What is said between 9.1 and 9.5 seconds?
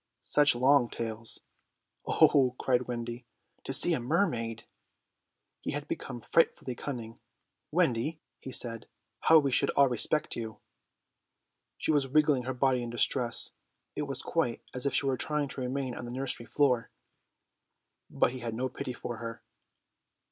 "how